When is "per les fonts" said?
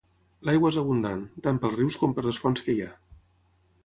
2.21-2.65